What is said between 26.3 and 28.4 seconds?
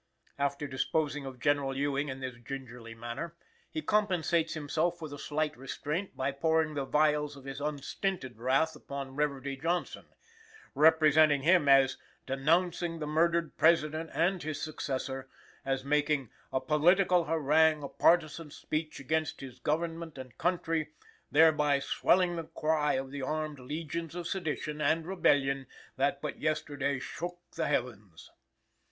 yesterday shook the heavens."